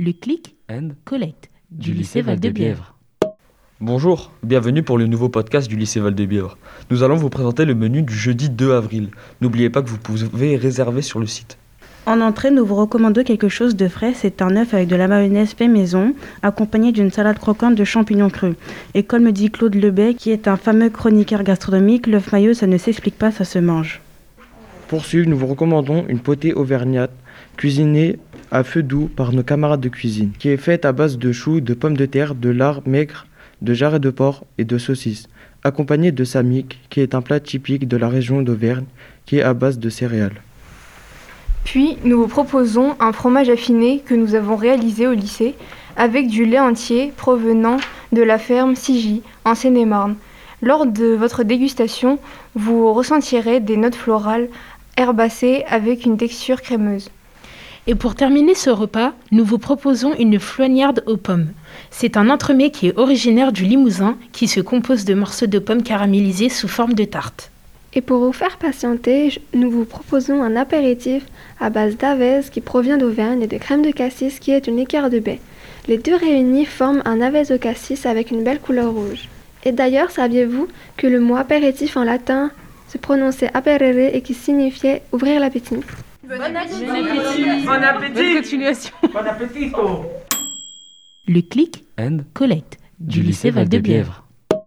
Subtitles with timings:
[0.00, 2.94] le clic and collecte du lycée Val-de-Bièvre.
[3.82, 6.56] Bonjour, bienvenue pour le nouveau podcast du lycée Val-de-Bièvre.
[6.90, 9.10] Nous allons vous présenter le menu du jeudi 2 avril.
[9.42, 11.58] N'oubliez pas que vous pouvez réserver sur le site.
[12.06, 14.14] En entrée, nous vous recommandons quelque chose de frais.
[14.14, 18.30] C'est un œuf avec de la mayonnaise fait maison, accompagné d'une salade croquante de champignons
[18.30, 18.54] crus.
[18.94, 22.66] Et comme me dit Claude Lebet, qui est un fameux chroniqueur gastronomique, l'œuf maillot, ça
[22.66, 24.00] ne s'explique pas, ça se mange.
[24.90, 27.12] Pour suivre, nous vous recommandons une potée auvergnate,
[27.56, 28.18] cuisinée
[28.50, 31.60] à feu doux par nos camarades de cuisine, qui est faite à base de choux,
[31.60, 33.28] de pommes de terre, de lard maigre,
[33.62, 35.28] de jarret de porc et de saucisses,
[35.62, 38.86] accompagnée de samick, qui est un plat typique de la région d'Auvergne,
[39.26, 40.42] qui est à base de céréales.
[41.62, 45.54] Puis, nous vous proposons un fromage affiné que nous avons réalisé au lycée
[45.96, 47.76] avec du lait entier provenant
[48.10, 50.16] de la ferme Sigi en Seine-et-Marne.
[50.62, 52.18] Lors de votre dégustation,
[52.54, 54.48] vous ressentirez des notes florales
[55.00, 57.10] herbacées avec une texture crémeuse.
[57.86, 61.48] Et pour terminer ce repas, nous vous proposons une floignarde aux pommes.
[61.90, 65.82] C'est un entremets qui est originaire du Limousin, qui se compose de morceaux de pommes
[65.82, 67.50] caramélisés sous forme de tarte.
[67.94, 71.24] Et pour vous faire patienter, nous vous proposons un apéritif
[71.58, 75.10] à base d'avez qui provient d'Auvergne et de crème de cassis qui est une liqueur
[75.10, 75.40] de baie.
[75.88, 79.28] Les deux réunis forment un avez au cassis avec une belle couleur rouge.
[79.64, 82.52] Et d'ailleurs, saviez-vous que le mot apéritif en latin
[82.90, 85.76] se prononçait aperere et qui signifiait ouvrir l'appétit.
[86.24, 86.58] Bonne
[88.34, 88.94] continuation.
[91.28, 94.24] Le clic And collecte du lycée Val-de-Bièvre.